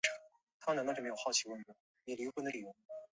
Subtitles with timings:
[0.03, 0.19] 洒尔
[0.57, 2.67] 佛散的作用靶标是梅毒螺旋体。